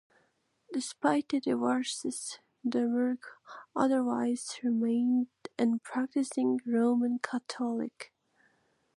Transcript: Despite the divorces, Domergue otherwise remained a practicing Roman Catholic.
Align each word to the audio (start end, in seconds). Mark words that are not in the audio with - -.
Despite 0.73 1.29
the 1.29 1.39
divorces, 1.39 2.39
Domergue 2.67 3.27
otherwise 3.75 4.59
remained 4.63 5.27
a 5.59 5.67
practicing 5.83 6.59
Roman 6.65 7.19
Catholic. 7.19 8.11